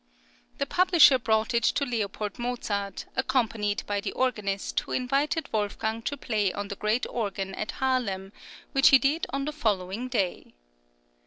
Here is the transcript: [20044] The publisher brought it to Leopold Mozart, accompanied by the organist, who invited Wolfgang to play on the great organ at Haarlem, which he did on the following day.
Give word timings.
[20044] 0.57 0.57
The 0.57 0.65
publisher 0.65 1.19
brought 1.19 1.53
it 1.53 1.63
to 1.63 1.85
Leopold 1.85 2.39
Mozart, 2.39 3.05
accompanied 3.15 3.83
by 3.85 4.01
the 4.01 4.11
organist, 4.13 4.79
who 4.79 4.93
invited 4.93 5.47
Wolfgang 5.53 6.01
to 6.01 6.17
play 6.17 6.51
on 6.51 6.69
the 6.69 6.75
great 6.75 7.05
organ 7.07 7.53
at 7.53 7.73
Haarlem, 7.73 8.31
which 8.71 8.87
he 8.87 8.97
did 8.97 9.27
on 9.29 9.45
the 9.45 9.53
following 9.53 10.07
day. 10.07 10.55